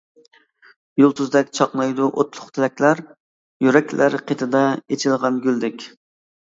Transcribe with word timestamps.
يۇلتۇزدەك 1.01 1.51
چاقنايدۇ 1.59 2.07
ئوتلۇق 2.09 2.49
تىلەكلەر 2.57 3.05
يۈرەكلەر 3.69 4.21
قېتىدا 4.29 4.67
ئېچىلغان 4.77 5.41
گۈلدەك. 5.49 5.89